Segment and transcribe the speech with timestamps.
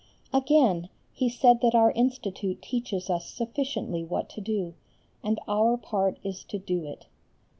[0.33, 4.73] Again, he said that our Institute teaches us sufficiently what to do,
[5.21, 7.05] and our part is to do it.